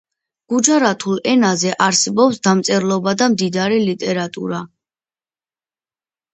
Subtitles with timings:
[0.53, 4.67] გუჯარათულ ენაზე არსებობს დამწერლობა და მდიდარი ლიტერატურა.